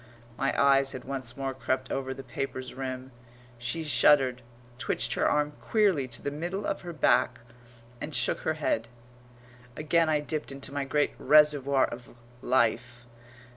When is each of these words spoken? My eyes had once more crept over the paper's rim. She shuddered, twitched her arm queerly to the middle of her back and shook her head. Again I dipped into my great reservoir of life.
My 0.35 0.59
eyes 0.59 0.93
had 0.93 1.03
once 1.05 1.37
more 1.37 1.53
crept 1.53 1.91
over 1.91 2.11
the 2.11 2.23
paper's 2.23 2.73
rim. 2.73 3.11
She 3.59 3.83
shuddered, 3.83 4.41
twitched 4.79 5.13
her 5.13 5.29
arm 5.29 5.53
queerly 5.61 6.07
to 6.07 6.23
the 6.23 6.31
middle 6.31 6.65
of 6.65 6.81
her 6.81 6.91
back 6.91 7.41
and 8.01 8.15
shook 8.15 8.39
her 8.39 8.55
head. 8.55 8.87
Again 9.77 10.09
I 10.09 10.19
dipped 10.19 10.51
into 10.51 10.73
my 10.73 10.85
great 10.85 11.13
reservoir 11.19 11.85
of 11.85 12.15
life. 12.41 13.05